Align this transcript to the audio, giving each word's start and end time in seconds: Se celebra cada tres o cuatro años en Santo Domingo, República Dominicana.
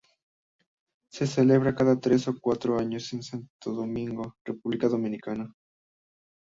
Se 1.11 1.27
celebra 1.27 1.75
cada 1.75 1.99
tres 1.99 2.27
o 2.27 2.33
cuatro 2.41 2.79
años 2.79 3.13
en 3.13 3.21
Santo 3.21 3.71
Domingo, 3.71 4.35
República 4.43 4.87
Dominicana. 4.89 5.53